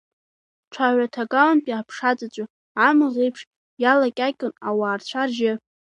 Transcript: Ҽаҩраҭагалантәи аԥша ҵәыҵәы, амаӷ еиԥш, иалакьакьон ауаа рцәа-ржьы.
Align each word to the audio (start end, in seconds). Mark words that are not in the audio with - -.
Ҽаҩраҭагалантәи 0.73 1.77
аԥша 1.79 2.11
ҵәыҵәы, 2.17 2.45
амаӷ 2.87 3.15
еиԥш, 3.23 3.41
иалакьакьон 3.83 4.53
ауаа 4.67 4.99
рцәа-ржьы. 4.99 5.53